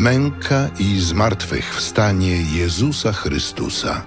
Męka 0.00 0.68
i 0.78 1.00
zmartwychwstanie 1.00 2.42
Jezusa 2.42 3.12
Chrystusa. 3.12 4.02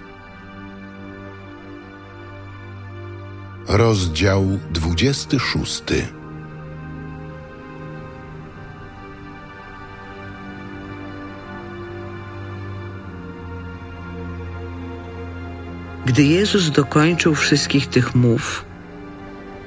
Rozdział 3.68 4.60
26. 4.72 5.84
Gdy 16.06 16.24
Jezus 16.24 16.72
dokończył 16.72 17.36
wszystkich 17.36 17.88
tych 17.88 18.16
mów, 18.16 18.66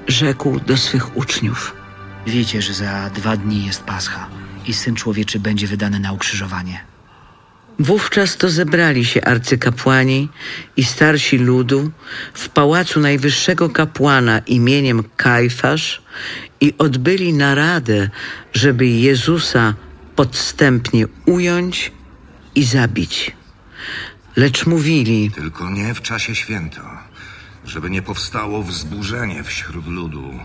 rzekł 0.06 0.60
do 0.60 0.76
swych 0.76 1.16
uczniów: 1.16 1.74
Wiecie, 2.26 2.62
że 2.62 2.74
za 2.74 3.10
dwa 3.10 3.36
dni 3.36 3.66
jest 3.66 3.82
Pascha 3.84 4.45
i 4.66 4.74
Syn 4.74 4.94
Człowieczy 4.94 5.40
będzie 5.40 5.66
wydany 5.66 6.00
na 6.00 6.12
ukrzyżowanie. 6.12 6.80
Wówczas 7.78 8.36
to 8.36 8.48
zebrali 8.48 9.04
się 9.04 9.24
arcykapłani 9.24 10.28
i 10.76 10.84
starsi 10.84 11.38
ludu 11.38 11.90
w 12.34 12.48
pałacu 12.48 13.00
najwyższego 13.00 13.70
kapłana 13.70 14.38
imieniem 14.38 15.04
Kajfasz 15.16 16.02
i 16.60 16.74
odbyli 16.78 17.32
naradę, 17.32 18.10
żeby 18.54 18.86
Jezusa 18.86 19.74
podstępnie 20.16 21.06
ująć 21.26 21.92
i 22.54 22.64
zabić. 22.64 23.32
Lecz 24.36 24.66
mówili: 24.66 25.30
Tylko 25.30 25.70
nie 25.70 25.94
w 25.94 26.02
czasie 26.02 26.34
święta, 26.34 27.02
żeby 27.64 27.90
nie 27.90 28.02
powstało 28.02 28.62
wzburzenie 28.62 29.44
wśród 29.44 29.86
ludu. 29.86 30.40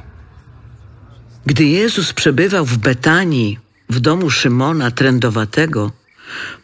Gdy 1.46 1.66
Jezus 1.66 2.14
przebywał 2.14 2.66
w 2.66 2.78
Betanii, 2.78 3.60
w 3.92 4.00
domu 4.00 4.30
Szymona 4.30 4.92
Trędowatego, 4.92 5.92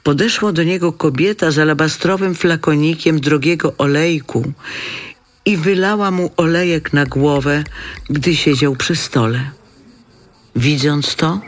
podeszła 0.03 0.51
do 0.51 0.63
niego 0.63 0.93
kobieta 0.93 1.51
z 1.51 1.59
alabastrowym 1.59 2.35
flakonikiem 2.35 3.19
drogiego 3.19 3.73
olejku 3.77 4.53
i 5.45 5.57
wylała 5.57 6.11
mu 6.11 6.31
olejek 6.37 6.93
na 6.93 7.05
głowę, 7.05 7.63
gdy 8.09 8.35
siedział 8.35 8.75
przy 8.75 8.95
stole. 8.95 9.51
Widząc 10.55 11.15
to, 11.15 11.39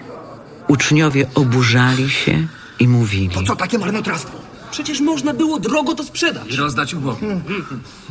uczniowie 0.67 1.27
oburzali 1.35 2.09
się 2.09 2.47
i 2.79 2.87
mówili. 2.87 3.45
Co 3.47 3.55
takie 3.55 3.77
marnotrawstwo? 3.77 4.39
Przecież 4.71 5.01
można 5.01 5.33
było 5.33 5.59
drogo 5.59 5.95
to 5.95 6.03
sprzedać. 6.03 6.53
rozdać 6.55 6.93
ubogim. 6.93 7.41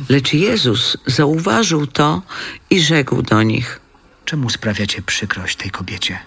Lecz 0.09 0.33
Jezus 0.33 0.97
zauważył 1.05 1.87
to 1.87 2.21
i 2.69 2.81
rzekł 2.81 3.21
do 3.21 3.43
nich: 3.43 3.79
Czemu 4.25 4.49
sprawiacie 4.49 5.01
przykrość 5.01 5.55
tej 5.55 5.71
kobiecie? 5.71 6.19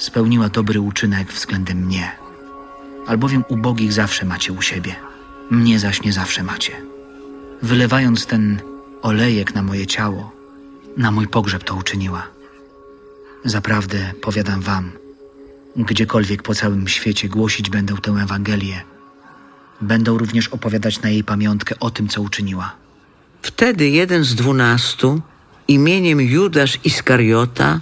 Spełniła 0.00 0.48
dobry 0.48 0.80
uczynek 0.80 1.32
względem 1.32 1.78
mnie. 1.78 2.12
Albowiem 3.06 3.44
ubogich 3.48 3.92
zawsze 3.92 4.26
macie 4.26 4.52
u 4.52 4.62
siebie, 4.62 4.96
mnie 5.50 5.78
zaś 5.78 6.02
nie 6.02 6.12
zawsze 6.12 6.42
macie. 6.42 6.72
Wylewając 7.62 8.26
ten 8.26 8.60
olejek 9.02 9.54
na 9.54 9.62
moje 9.62 9.86
ciało, 9.86 10.32
na 10.96 11.10
mój 11.10 11.28
pogrzeb 11.28 11.64
to 11.64 11.74
uczyniła. 11.74 12.26
Zaprawdę 13.44 14.12
powiadam 14.22 14.60
wam, 14.60 14.92
gdziekolwiek 15.76 16.42
po 16.42 16.54
całym 16.54 16.88
świecie 16.88 17.28
głosić 17.28 17.70
będę 17.70 17.94
tę 18.02 18.12
Ewangelię, 18.12 18.80
będą 19.80 20.18
również 20.18 20.48
opowiadać 20.48 21.02
na 21.02 21.10
jej 21.10 21.24
pamiątkę 21.24 21.74
o 21.80 21.90
tym, 21.90 22.08
co 22.08 22.22
uczyniła. 22.22 22.72
Wtedy 23.42 23.88
jeden 23.88 24.24
z 24.24 24.34
dwunastu, 24.34 25.20
imieniem 25.68 26.20
Judasz 26.20 26.78
Iskariota, 26.84 27.80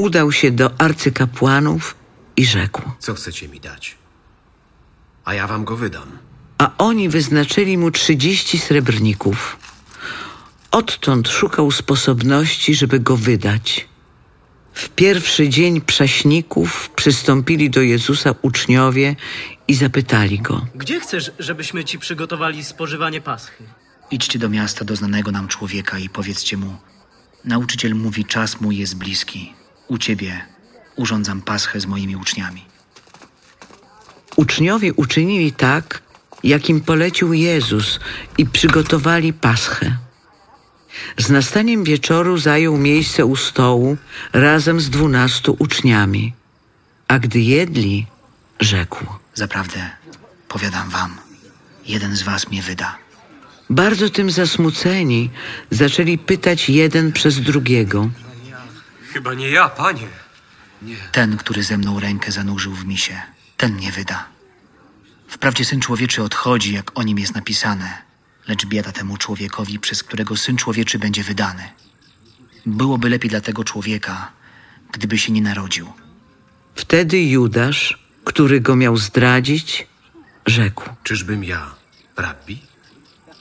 udał 0.00 0.32
się 0.32 0.50
do 0.50 0.80
arcykapłanów 0.80 1.94
i 2.36 2.44
rzekł. 2.46 2.82
Co 2.98 3.14
chcecie 3.14 3.48
mi 3.48 3.60
dać? 3.60 3.98
A 5.24 5.34
ja 5.34 5.46
wam 5.46 5.64
go 5.64 5.76
wydam. 5.76 6.18
a 6.58 6.70
oni 6.78 7.08
wyznaczyli 7.08 7.78
mu 7.78 7.90
trzydzieści 7.90 8.58
srebrników. 8.58 9.56
Odtąd 10.70 11.28
szukał 11.28 11.70
sposobności, 11.70 12.74
żeby 12.74 13.00
go 13.00 13.16
wydać. 13.16 13.88
W 14.72 14.88
pierwszy 14.88 15.48
dzień 15.48 15.80
prześników 15.80 16.90
przystąpili 16.96 17.70
do 17.70 17.80
Jezusa 17.80 18.34
uczniowie 18.42 19.16
i 19.68 19.74
zapytali 19.74 20.38
go: 20.38 20.66
Gdzie 20.74 21.00
chcesz, 21.00 21.30
żebyśmy 21.38 21.84
ci 21.84 21.98
przygotowali 21.98 22.64
spożywanie 22.64 23.20
paschy? 23.20 23.62
Idźcie 24.10 24.38
do 24.38 24.48
miasta 24.48 24.84
do 24.84 24.96
znanego 24.96 25.30
nam 25.32 25.48
człowieka 25.48 25.98
i 25.98 26.08
powiedzcie 26.08 26.56
mu: 26.56 26.76
Nauczyciel 27.44 27.94
mówi, 27.94 28.24
czas 28.24 28.60
mój 28.60 28.76
jest 28.76 28.96
bliski. 28.96 29.59
U 29.90 29.98
ciebie 29.98 30.40
urządzam 30.96 31.42
paschę 31.42 31.80
z 31.80 31.86
moimi 31.86 32.16
uczniami. 32.16 32.64
Uczniowie 34.36 34.94
uczynili 34.94 35.52
tak, 35.52 36.02
jak 36.44 36.70
im 36.70 36.80
polecił 36.80 37.32
Jezus 37.32 38.00
i 38.38 38.46
przygotowali 38.46 39.32
paschę. 39.32 39.96
Z 41.18 41.30
nastaniem 41.30 41.84
wieczoru 41.84 42.38
zajął 42.38 42.76
miejsce 42.76 43.26
u 43.26 43.36
stołu 43.36 43.96
razem 44.32 44.80
z 44.80 44.90
dwunastu 44.90 45.56
uczniami. 45.58 46.32
A 47.08 47.18
gdy 47.18 47.40
jedli, 47.40 48.06
rzekł: 48.60 49.06
Zaprawdę, 49.34 49.90
powiadam 50.48 50.90
wam, 50.90 51.18
jeden 51.86 52.16
z 52.16 52.22
was 52.22 52.48
mnie 52.48 52.62
wyda. 52.62 52.98
Bardzo 53.70 54.10
tym 54.10 54.30
zasmuceni 54.30 55.30
zaczęli 55.70 56.18
pytać 56.18 56.68
jeden 56.68 57.12
przez 57.12 57.40
drugiego. 57.40 58.10
Chyba 59.12 59.34
nie 59.34 59.50
ja, 59.50 59.68
panie. 59.68 60.08
Ten, 61.12 61.36
który 61.36 61.62
ze 61.62 61.78
mną 61.78 62.00
rękę 62.00 62.32
zanurzył 62.32 62.74
w 62.74 62.84
misie, 62.84 63.22
ten 63.56 63.72
mnie 63.72 63.92
wyda. 63.92 64.28
Wprawdzie 65.28 65.64
Syn 65.64 65.80
Człowieczy 65.80 66.22
odchodzi, 66.22 66.74
jak 66.74 66.98
o 66.98 67.02
nim 67.02 67.18
jest 67.18 67.34
napisane, 67.34 68.02
lecz 68.48 68.66
biada 68.66 68.92
temu 68.92 69.16
człowiekowi, 69.16 69.78
przez 69.78 70.02
którego 70.02 70.36
Syn 70.36 70.56
Człowieczy 70.56 70.98
będzie 70.98 71.22
wydany. 71.22 71.68
Byłoby 72.66 73.08
lepiej 73.08 73.30
dla 73.30 73.40
tego 73.40 73.64
człowieka, 73.64 74.32
gdyby 74.92 75.18
się 75.18 75.32
nie 75.32 75.42
narodził. 75.42 75.92
Wtedy 76.74 77.22
Judasz, 77.22 77.98
który 78.24 78.60
go 78.60 78.76
miał 78.76 78.96
zdradzić, 78.96 79.86
rzekł: 80.46 80.84
Czyżbym 81.02 81.44
ja, 81.44 81.74
rabbi? 82.16 82.62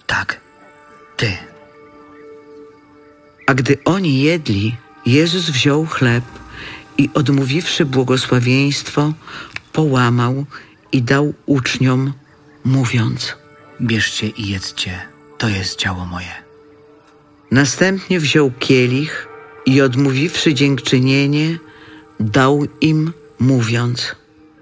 Tak, 0.08 0.42
ty. 1.18 1.38
A 3.48 3.54
gdy 3.54 3.78
oni 3.86 4.22
jedli, 4.22 4.78
Jezus 5.06 5.50
wziął 5.50 5.86
chleb 5.86 6.24
i 6.98 7.10
odmówiwszy 7.14 7.86
błogosławieństwo, 7.86 9.14
połamał 9.74 10.46
i 10.92 11.02
dał 11.02 11.34
uczniom, 11.46 12.14
mówiąc: 12.66 13.36
Bierzcie 13.82 14.28
i 14.28 14.48
jedzcie, 14.48 15.00
to 15.38 15.50
jest 15.50 15.76
ciało 15.76 16.06
moje. 16.06 16.34
Następnie 17.52 18.20
wziął 18.20 18.52
kielich 18.60 19.28
i 19.66 19.82
odmówiwszy 19.82 20.54
dziękczynienie, 20.54 21.60
dał 22.20 22.66
im, 22.82 23.14
mówiąc: 23.40 24.16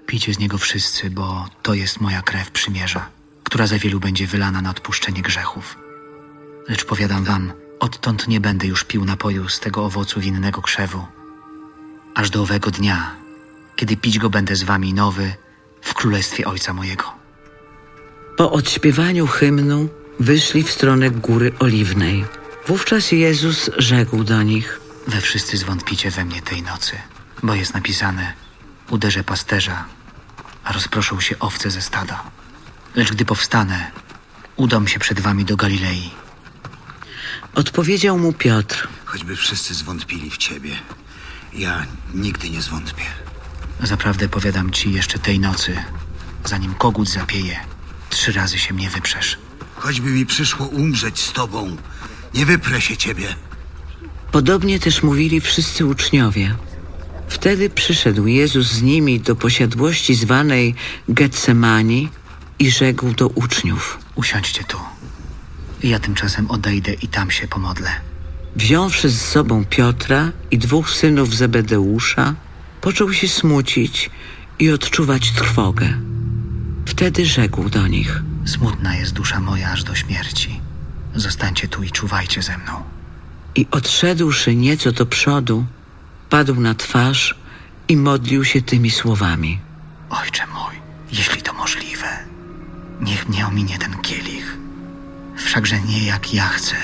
Pijcie 0.06 0.34
z 0.34 0.38
niego 0.38 0.58
wszyscy, 0.58 1.10
bo 1.10 1.48
to 1.62 1.74
jest 1.74 2.00
moja 2.00 2.22
krew 2.22 2.50
przymierza, 2.50 3.08
która 3.44 3.66
za 3.66 3.78
wielu 3.78 4.00
będzie 4.00 4.26
wylana 4.26 4.62
na 4.62 4.70
odpuszczenie 4.70 5.22
grzechów. 5.22 5.78
Lecz 6.68 6.84
powiadam 6.84 7.24
wam, 7.24 7.52
odtąd 7.80 8.28
nie 8.28 8.40
będę 8.40 8.66
już 8.66 8.84
pił 8.84 9.04
napoju 9.04 9.48
z 9.48 9.60
tego 9.60 9.84
owocu 9.84 10.20
winnego 10.20 10.62
krzewu, 10.62 11.06
aż 12.14 12.30
do 12.30 12.42
owego 12.42 12.70
dnia, 12.70 13.14
kiedy 13.76 13.96
pić 13.96 14.18
go 14.18 14.30
będę 14.30 14.56
z 14.56 14.62
wami 14.62 14.94
nowy 14.94 15.34
w 15.82 15.94
królestwie 15.94 16.46
Ojca 16.46 16.72
mojego. 16.72 17.04
Po 18.36 18.52
odśpiewaniu 18.52 19.26
hymnu 19.26 19.88
wyszli 20.20 20.62
w 20.62 20.70
stronę 20.70 21.10
Góry 21.10 21.52
Oliwnej. 21.58 22.24
Wówczas 22.66 23.12
Jezus 23.12 23.70
rzekł 23.76 24.24
do 24.24 24.42
nich: 24.42 24.80
Wy 25.06 25.20
wszyscy 25.20 25.56
zwątpicie 25.56 26.10
we 26.10 26.24
mnie 26.24 26.42
tej 26.42 26.62
nocy, 26.62 26.96
bo 27.42 27.54
jest 27.54 27.74
napisane: 27.74 28.32
Uderzę 28.90 29.24
pasterza, 29.24 29.84
a 30.64 30.72
rozproszą 30.72 31.20
się 31.20 31.38
owce 31.38 31.70
ze 31.70 31.82
stada. 31.82 32.22
Lecz 32.94 33.12
gdy 33.12 33.24
powstanę, 33.24 33.90
udam 34.56 34.88
się 34.88 34.98
przed 34.98 35.20
wami 35.20 35.44
do 35.44 35.56
Galilei. 35.56 36.10
Odpowiedział 37.54 38.18
mu 38.18 38.32
Piotr: 38.32 38.88
Choćby 39.04 39.36
wszyscy 39.36 39.74
zwątpili 39.74 40.30
w 40.30 40.36
ciebie, 40.36 40.70
ja 41.52 41.86
nigdy 42.14 42.50
nie 42.50 42.62
zwątpię. 42.62 43.04
Zaprawdę 43.82 44.28
powiadam 44.28 44.70
ci 44.70 44.92
jeszcze 44.92 45.18
tej 45.18 45.40
nocy, 45.40 45.76
zanim 46.44 46.74
kogut 46.74 47.08
zapieje, 47.08 47.60
trzy 48.10 48.32
razy 48.32 48.58
się 48.58 48.74
mnie 48.74 48.90
wyprzesz. 48.90 49.38
Choćby 49.76 50.10
mi 50.10 50.26
przyszło 50.26 50.66
umrzeć 50.66 51.20
z 51.20 51.32
tobą, 51.32 51.76
nie 52.34 52.46
wyprę 52.46 52.80
się 52.80 52.96
ciebie. 52.96 53.34
Podobnie 54.32 54.80
też 54.80 55.02
mówili 55.02 55.40
wszyscy 55.40 55.86
uczniowie. 55.86 56.54
Wtedy 57.28 57.70
przyszedł 57.70 58.26
Jezus 58.26 58.66
z 58.66 58.82
nimi 58.82 59.20
do 59.20 59.36
posiadłości 59.36 60.14
zwanej 60.14 60.74
Getsemani 61.08 62.08
i 62.58 62.70
rzekł 62.70 63.12
do 63.12 63.28
uczniów. 63.28 63.98
Usiądźcie 64.14 64.64
tu. 64.64 64.78
Ja 65.82 65.98
tymczasem 65.98 66.50
odejdę 66.50 66.92
i 66.92 67.08
tam 67.08 67.30
się 67.30 67.48
pomodlę. 67.48 67.90
Wziąwszy 68.56 69.08
z 69.08 69.20
sobą 69.20 69.64
Piotra 69.64 70.32
i 70.50 70.58
dwóch 70.58 70.90
synów 70.90 71.34
Zebedeusza, 71.34 72.34
począł 72.80 73.12
się 73.12 73.28
smucić 73.28 74.10
i 74.58 74.70
odczuwać 74.70 75.32
trwogę. 75.32 75.88
Wtedy 76.86 77.26
rzekł 77.26 77.68
do 77.68 77.86
nich: 77.86 78.22
Smutna 78.44 78.96
jest 78.96 79.12
dusza 79.12 79.40
moja 79.40 79.70
aż 79.70 79.84
do 79.84 79.94
śmierci. 79.94 80.60
Zostańcie 81.14 81.68
tu 81.68 81.82
i 81.82 81.90
czuwajcie 81.90 82.42
ze 82.42 82.58
mną. 82.58 82.82
I 83.54 83.66
odszedłszy 83.70 84.54
nieco 84.54 84.92
do 84.92 85.06
przodu, 85.06 85.66
padł 86.30 86.60
na 86.60 86.74
twarz 86.74 87.34
i 87.88 87.96
modlił 87.96 88.44
się 88.44 88.62
tymi 88.62 88.90
słowami. 88.90 89.58
Ojcze 90.10 90.46
mój, 90.46 90.74
jeśli 91.12 91.42
to 91.42 91.52
możliwe, 91.52 92.06
niech 93.00 93.28
mnie 93.28 93.46
ominie 93.46 93.78
ten 93.78 93.98
kielich. 93.98 94.58
Wszakże 95.38 95.80
nie 95.80 96.04
jak 96.04 96.34
ja 96.34 96.48
chcę, 96.48 96.76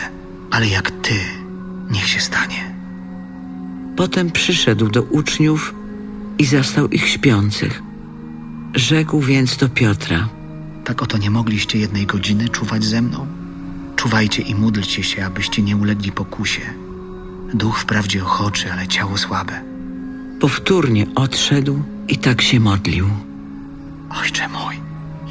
ale 0.50 0.66
jak 0.66 0.90
ty, 0.90 1.14
niech 1.90 2.08
się 2.08 2.20
stanie. 2.20 2.74
Potem 3.96 4.30
przyszedł 4.30 4.88
do 4.88 5.02
uczniów 5.02 5.74
i 6.38 6.44
zastał 6.44 6.88
ich 6.88 7.08
śpiących. 7.08 7.82
Rzekł 8.74 9.20
więc 9.20 9.56
do 9.56 9.68
Piotra: 9.68 10.28
Tak 10.84 11.02
oto 11.02 11.18
nie 11.18 11.30
mogliście 11.30 11.78
jednej 11.78 12.06
godziny 12.06 12.48
czuwać 12.48 12.84
ze 12.84 13.02
mną? 13.02 13.26
Czuwajcie 13.96 14.42
i 14.42 14.54
módlcie 14.54 15.02
się, 15.02 15.26
abyście 15.26 15.62
nie 15.62 15.76
ulegli 15.76 16.12
pokusie. 16.12 16.62
Duch 17.54 17.78
wprawdzie 17.78 18.24
ochoczy, 18.24 18.72
ale 18.72 18.88
ciało 18.88 19.18
słabe. 19.18 19.60
Powtórnie 20.40 21.06
odszedł 21.14 21.82
i 22.08 22.18
tak 22.18 22.42
się 22.42 22.60
modlił. 22.60 23.08
Ojcze 24.22 24.48
mój, 24.48 24.80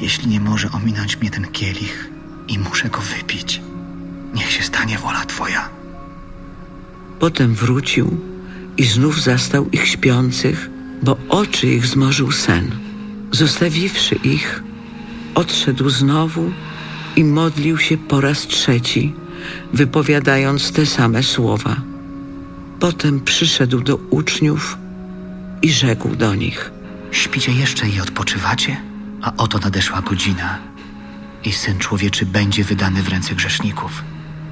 jeśli 0.00 0.28
nie 0.28 0.40
może 0.40 0.70
ominąć 0.72 1.20
mnie 1.20 1.30
ten 1.30 1.46
kielich 1.46 2.13
i 2.48 2.58
muszę 2.58 2.88
go 2.88 3.00
wypić, 3.00 3.60
niech 4.34 4.50
się 4.52 4.62
stanie 4.62 4.98
wola 4.98 5.24
Twoja. 5.24 5.68
Potem 7.18 7.54
wrócił 7.54 8.16
i 8.76 8.84
znów 8.84 9.22
zastał 9.22 9.70
ich 9.70 9.88
śpiących, 9.88 10.70
bo 11.02 11.16
oczy 11.28 11.66
ich 11.66 11.86
zmorzył 11.86 12.32
sen. 12.32 12.70
Zostawiwszy 13.32 14.14
ich, 14.14 14.62
odszedł 15.34 15.90
znowu 15.90 16.52
i 17.16 17.24
modlił 17.24 17.78
się 17.78 17.96
po 17.96 18.20
raz 18.20 18.46
trzeci, 18.46 19.14
wypowiadając 19.72 20.72
te 20.72 20.86
same 20.86 21.22
słowa. 21.22 21.76
Potem 22.80 23.20
przyszedł 23.20 23.80
do 23.80 23.96
uczniów 23.96 24.78
i 25.62 25.70
rzekł 25.70 26.16
do 26.16 26.34
nich: 26.34 26.72
Śpicie 27.10 27.52
jeszcze 27.52 27.88
i 27.88 28.00
odpoczywacie? 28.00 28.76
A 29.22 29.32
oto 29.36 29.58
nadeszła 29.58 30.00
godzina 30.00 30.73
i 31.44 31.52
Syn 31.52 31.78
Człowieczy 31.78 32.26
będzie 32.26 32.64
wydany 32.64 33.02
w 33.02 33.08
ręce 33.08 33.34
grzeszników. 33.34 34.04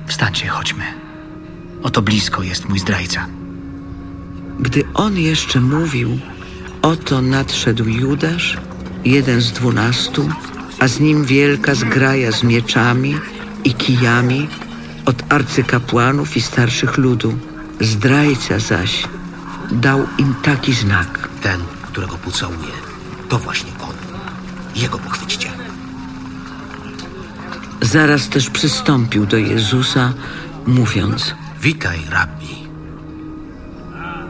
Wstańcie, 0.07 0.49
chodźmy. 0.49 0.85
Oto 1.83 2.03
blisko 2.03 2.43
jest 2.43 2.69
mój 2.69 2.79
zdrajca. 2.79 3.27
Gdy 4.61 4.85
on 4.95 5.19
jeszcze 5.19 5.61
mówił, 5.61 6.19
oto 6.83 7.23
nadszedł 7.23 7.85
Judasz, 7.85 8.57
jeden 9.05 9.41
z 9.41 9.53
dwunastu, 9.53 10.29
a 10.79 10.89
z 10.89 11.01
nim 11.01 11.25
wielka 11.25 11.75
zgraja 11.75 12.33
z 12.33 12.43
mieczami 12.43 13.17
i 13.65 13.75
kijami 13.75 14.49
od 15.07 15.33
arcykapłanów 15.33 16.37
i 16.37 16.41
starszych 16.41 16.99
ludu. 16.99 17.39
Zdrajca 17.81 18.59
zaś 18.59 19.05
dał 19.71 20.07
im 20.19 20.35
taki 20.43 20.73
znak. 20.73 21.29
Ten, 21.43 21.61
którego 21.83 22.19
pocałuje, 22.19 22.73
to 23.29 23.39
właśnie 23.39 23.73
on. 23.81 23.95
Jego 24.77 24.99
pochwyćcie. 24.99 25.62
Zaraz 27.93 28.29
też 28.29 28.51
przystąpił 28.51 29.27
do 29.27 29.37
Jezusa, 29.37 30.13
mówiąc 30.67 31.35
Witaj, 31.61 31.99
rabbi. 32.11 32.69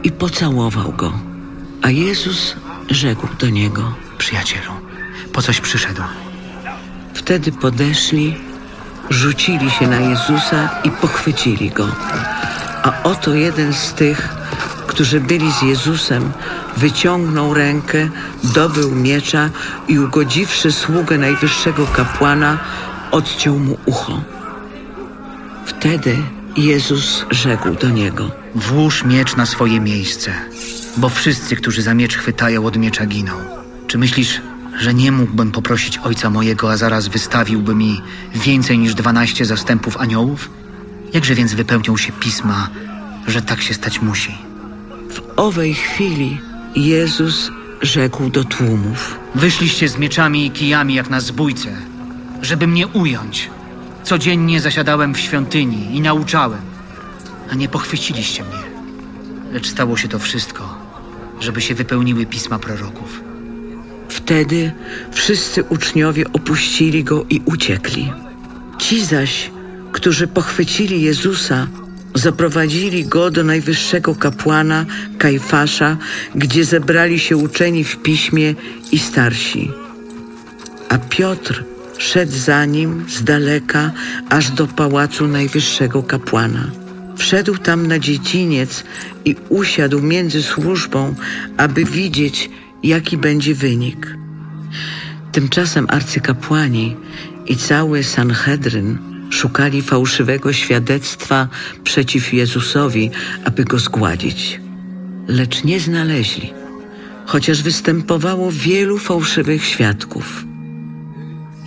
i 0.03 0.13
pocałował 0.13 0.93
go. 0.93 1.13
A 1.83 1.91
Jezus 1.91 2.57
rzekł 2.91 3.29
do 3.39 3.49
niego. 3.49 3.95
Przyjacielu, 4.19 4.73
po 5.33 5.43
coś 5.43 5.61
przyszedł. 5.61 6.03
Wtedy 7.15 7.53
podeszli, 7.53 8.37
rzucili 9.11 9.71
się 9.71 9.87
na 9.87 10.01
Jezusa 10.01 10.69
i 10.85 10.91
pochwycili 10.91 11.71
go. 11.71 11.89
A 12.83 13.03
oto 13.03 13.35
jeden 13.35 13.75
z 13.75 13.95
tych, 13.95 14.29
którzy 14.87 15.21
byli 15.21 15.53
z 15.53 15.63
Jezusem, 15.63 16.33
wyciągnął 16.77 17.55
rękę, 17.55 18.09
dobył 18.45 18.95
miecza 18.95 19.51
i 19.89 19.99
ugodziwszy 19.99 20.73
sługę 20.73 21.19
najwyższego 21.19 21.87
kapłana, 21.87 22.59
odciął 23.13 23.59
mu 23.59 23.79
ucho. 23.87 24.21
Wtedy 25.67 26.17
Jezus 26.57 27.25
rzekł 27.31 27.75
do 27.75 27.91
niego: 27.91 28.31
Włóż 28.55 29.05
miecz 29.05 29.37
na 29.37 29.47
swoje 29.47 29.81
miejsce, 29.81 30.33
bo 30.97 31.09
wszyscy, 31.09 31.57
którzy 31.57 31.83
za 31.83 31.95
miecz 31.95 32.17
chwytają, 32.17 32.67
od 32.67 32.77
miecza 32.77 33.07
giną. 33.07 33.33
Czy 33.87 33.99
myślisz, 33.99 34.41
że 34.79 34.95
nie 34.95 35.13
mógłbym 35.13 35.53
poprosić 35.53 35.99
ojca 35.99 36.31
mojego, 36.31 36.73
a 36.73 36.77
zaraz 36.77 37.09
wystawiłby 37.09 37.75
mi 37.75 38.01
więcej 38.35 38.79
niż 38.79 38.95
dwanaście 38.95 39.45
zastępów 39.45 39.97
aniołów? 39.97 40.51
Jakże 41.13 41.35
więc 41.35 41.55
wypełnią 41.55 41.97
się 41.97 42.13
pisma, 42.13 42.69
że 43.27 43.43
tak 43.43 43.63
się 43.63 43.75
stać 43.75 44.03
musi? 44.03 44.35
W 45.11 45.21
owej 45.37 45.75
chwili 45.75 46.41
Jezus 46.77 47.51
rzekł 47.83 48.31
do 48.31 48.45
tłumów: 48.45 49.19
Wyszliście 49.35 49.89
z 49.89 49.99
mieczami 49.99 50.47
i 50.47 50.51
kijami 50.51 50.95
jak 50.95 51.11
na 51.11 51.21
zbójce, 51.21 51.92
żeby 52.43 52.67
mnie 52.67 52.87
ująć. 52.87 53.51
Codziennie 54.05 54.61
zasiadałem 54.61 55.15
w 55.15 55.21
świątyni 55.21 55.97
i 55.97 56.01
nauczałem, 56.01 56.61
a 57.51 57.55
nie 57.55 57.69
pochwyciliście 57.69 58.43
mnie. 58.43 58.63
Lecz 59.53 59.67
stało 59.67 59.97
się 59.97 60.09
to 60.09 60.19
wszystko, 60.19 60.79
żeby 61.41 61.61
się 61.61 61.75
wypełniły 61.75 62.27
pisma 62.27 62.59
proroków. 62.59 63.21
Wtedy 64.09 64.73
wszyscy 65.13 65.65
uczniowie 65.65 66.25
opuścili 66.33 67.05
go 67.05 67.27
i 67.31 67.43
uciekli. 67.45 68.13
Ci 68.79 69.05
zaś, 69.05 69.51
którzy 69.93 70.27
pochwycili 70.27 71.03
Jezusa, 71.03 71.67
zaprowadzili 72.15 73.05
go 73.05 73.31
do 73.31 73.45
najwyższego 73.45 74.15
kapłana 74.15 74.87
Kajfasza, 75.19 75.97
gdzie 76.35 76.65
zebrali 76.65 77.19
się 77.19 77.37
uczeni 77.37 77.85
w 77.85 77.97
piśmie 77.97 78.55
i 78.93 78.99
starsi. 78.99 79.71
A 80.89 80.99
Piotr 80.99 81.72
szedł 81.99 82.33
za 82.33 82.65
nim 82.65 83.05
z 83.09 83.25
daleka 83.25 83.91
aż 84.29 84.51
do 84.51 84.67
pałacu 84.67 85.29
najwyższego 85.29 86.03
kapłana. 86.03 86.71
Wszedł 87.17 87.59
tam 87.59 87.87
na 87.87 87.99
dziedziniec 87.99 88.85
i 89.25 89.37
usiadł 89.49 90.03
między 90.03 90.43
służbą, 90.43 91.15
aby 91.57 91.85
widzieć, 91.85 92.51
jaki 92.83 93.17
będzie 93.17 93.55
wynik. 93.55 94.17
Tymczasem 95.33 95.87
arcykapłani 95.91 96.97
i 97.47 97.57
cały 97.57 98.05
Sanhedryn 98.05 98.99
szukali 99.31 99.83
fałszywego 99.83 100.53
świadectwa 100.53 101.49
przeciw 101.85 102.33
Jezusowi, 102.35 103.11
aby 103.45 103.65
go 103.65 103.79
zgładzić. 103.79 104.61
Lecz 105.29 105.65
nie 105.65 105.81
znaleźli, 105.81 106.53
chociaż 107.27 107.63
występowało 107.63 108.53
wielu 108.53 108.99
fałszywych 108.99 109.65
świadków. 109.65 110.52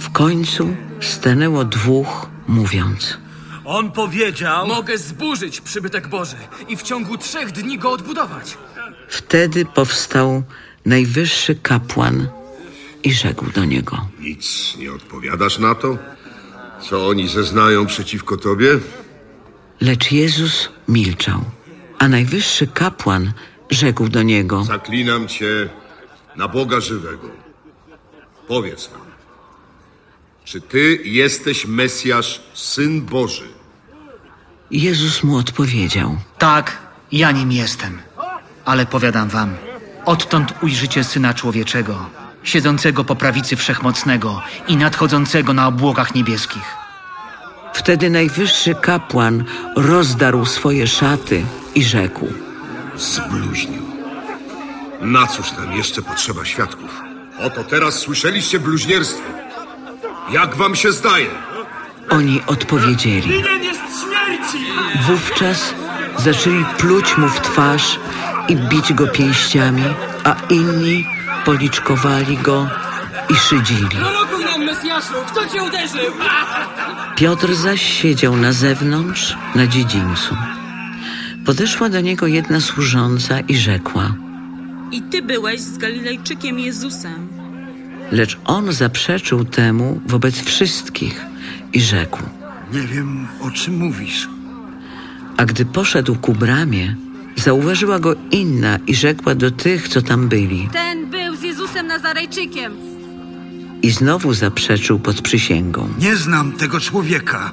W 0.06 0.12
końcu 0.12 0.76
stanęło 1.02 1.66
dwóch, 1.66 2.30
mówiąc: 2.48 3.18
On 3.66 3.92
powiedział... 3.92 4.68
Mogę 4.68 4.98
zburzyć 4.98 5.62
przybytek 5.62 6.08
Boży 6.08 6.36
i 6.68 6.78
w 6.78 6.82
ciągu 6.82 7.18
trzech 7.18 7.52
dni 7.52 7.78
go 7.78 7.92
odbudować. 7.92 8.58
Wtedy 9.10 9.66
powstał 9.66 10.44
najwyższy 10.86 11.56
kapłan 11.56 12.28
i 13.04 13.14
rzekł 13.14 13.52
do 13.52 13.66
niego: 13.66 14.08
Nic 14.20 14.76
nie 14.78 14.94
odpowiadasz 14.94 15.60
na 15.60 15.76
to? 15.76 15.98
Co 16.90 17.08
oni 17.08 17.30
zeznają 17.30 17.86
przeciwko 17.86 18.38
tobie? 18.38 18.80
Lecz 19.82 20.12
Jezus 20.12 20.70
milczał, 20.88 21.42
a 22.00 22.08
najwyższy 22.08 22.68
kapłan 22.68 23.32
rzekł 23.70 24.10
do 24.10 24.24
niego: 24.24 24.64
Zaklinam 24.64 25.28
cię 25.28 25.70
na 26.36 26.48
Boga 26.48 26.80
żywego. 26.80 27.30
Powiedz 28.48 28.92
nam, 28.92 29.15
czy 30.46 30.62
ty 30.62 31.00
jesteś 31.04 31.66
Mesjasz, 31.66 32.42
Syn 32.54 33.02
Boży? 33.02 33.48
Jezus 34.72 35.24
mu 35.24 35.38
odpowiedział: 35.38 36.18
Tak, 36.38 36.78
ja 37.12 37.32
nim 37.32 37.52
jestem. 37.52 38.02
Ale 38.66 38.86
powiadam 38.86 39.30
wam, 39.30 39.56
odtąd 40.06 40.54
ujrzycie 40.62 41.04
Syna 41.04 41.34
Człowieczego, 41.34 42.10
siedzącego 42.44 43.04
po 43.04 43.16
prawicy 43.16 43.56
Wszechmocnego 43.56 44.42
i 44.68 44.78
nadchodzącego 44.78 45.54
na 45.54 45.68
obłokach 45.68 46.16
niebieskich. 46.16 46.76
Wtedy 47.74 48.10
najwyższy 48.10 48.76
kapłan 48.76 49.44
rozdarł 49.76 50.46
swoje 50.46 50.88
szaty 50.88 51.46
i 51.76 51.84
rzekł: 51.84 52.28
Zbluźnił. 52.98 53.86
Na 55.02 55.28
cóż 55.28 55.52
nam 55.52 55.74
jeszcze 55.74 56.02
potrzeba 56.02 56.46
świadków? 56.46 57.02
Oto 57.40 57.64
teraz 57.64 58.00
słyszeliście 58.00 58.60
bluźnierstwo. 58.60 59.45
Jak 60.32 60.56
wam 60.56 60.76
się 60.76 60.92
zdaje? 60.92 61.28
Oni 62.10 62.42
odpowiedzieli. 62.48 63.44
Wówczas 65.08 65.74
zaczęli 66.18 66.66
pluć 66.78 67.18
mu 67.18 67.28
w 67.28 67.40
twarz 67.42 68.00
i 68.50 68.56
bić 68.56 68.94
go 68.94 69.08
pięściami, 69.08 69.84
a 70.24 70.36
inni 70.50 71.08
policzkowali 71.46 72.38
go 72.38 72.70
i 73.30 73.36
szydzili. 73.36 73.98
Łukaszu, 74.96 75.14
kto 75.32 75.48
cię 75.48 75.64
uderzył? 75.64 76.14
Piotr 77.16 77.56
zaś 77.56 77.82
siedział 77.82 78.38
na 78.38 78.52
zewnątrz, 78.52 79.36
na 79.56 79.68
dziedzińcu. 79.68 80.36
Podeszła 81.46 81.90
do 81.90 82.02
niego 82.02 82.28
jedna 82.28 82.62
służąca 82.62 83.40
i 83.40 83.56
rzekła, 83.56 84.14
I 84.92 85.02
ty 85.02 85.22
byłeś 85.22 85.62
z 85.62 85.78
Galilejczykiem 85.78 86.60
Jezusem. 86.60 87.35
Lecz 88.12 88.38
on 88.46 88.74
zaprzeczył 88.74 89.46
temu 89.46 90.02
wobec 90.08 90.42
wszystkich 90.42 91.26
i 91.74 91.82
rzekł. 91.82 92.20
Nie 92.74 92.82
wiem, 92.82 93.28
o 93.42 93.52
czym 93.52 93.78
mówisz. 93.78 94.30
A 95.38 95.46
gdy 95.46 95.66
poszedł 95.66 96.16
ku 96.16 96.34
bramie, 96.34 96.96
zauważyła 97.36 98.00
go 98.00 98.16
inna 98.32 98.80
i 98.88 98.96
rzekła 98.96 99.36
do 99.36 99.52
tych, 99.52 99.88
co 99.88 100.02
tam 100.02 100.28
byli. 100.28 100.70
Ten 100.74 101.10
był 101.10 101.36
z 101.36 101.42
Jezusem 101.42 101.88
Nazarejczykiem. 101.88 102.74
I 103.82 103.92
znowu 103.92 104.34
zaprzeczył 104.34 105.00
pod 105.00 105.22
przysięgą. 105.22 105.90
Nie 106.00 106.16
znam 106.16 106.52
tego 106.52 106.80
człowieka. 106.80 107.52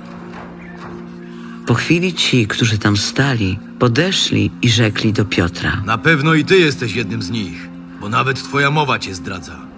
Po 1.67 1.75
chwili 1.75 2.15
ci, 2.15 2.47
którzy 2.47 2.79
tam 2.79 2.97
stali, 2.97 3.59
podeszli 3.79 4.51
i 4.63 4.71
rzekli 4.71 5.13
do 5.13 5.25
Piotra. 5.25 5.83
Na 5.87 5.99
pewno 5.99 6.35
i 6.35 6.45
ty 6.45 6.59
jesteś 6.59 6.95
jednym 6.95 7.23
z 7.23 7.31
nich, 7.31 7.69
bo 8.01 8.09
nawet 8.09 8.43
twoja 8.43 8.71
mowa 8.71 8.99
cię 8.99 9.15
zdradza. 9.15 9.72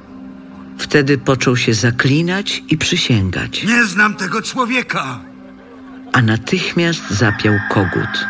Wtedy 0.85 1.19
począł 1.19 1.57
się 1.57 1.75
zaklinać 1.75 2.62
i 2.71 2.79
przysięgać, 2.79 3.64
Nie 3.64 3.85
znam 3.87 4.14
tego 4.14 4.43
człowieka. 4.43 5.21
a 6.12 6.23
natychmiast 6.23 7.11
zapiał 7.11 7.55
kogut. 7.71 8.26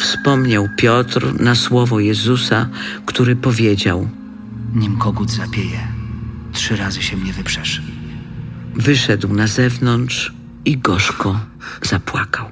Wspomniał 0.00 0.68
Piotr 0.76 1.40
na 1.40 1.54
słowo 1.54 2.00
Jezusa, 2.00 2.68
który 3.06 3.36
powiedział: 3.36 4.08
Nim 4.74 4.96
kogut 4.98 5.30
zapieje, 5.30 5.80
trzy 6.52 6.76
razy 6.76 7.02
się 7.02 7.16
mnie 7.16 7.32
wyprzesz. 7.32 7.82
Wyszedł 8.74 9.34
na 9.34 9.46
zewnątrz 9.46 10.32
i 10.64 10.78
gorzko 10.78 11.40
zapłakał. 11.82 12.50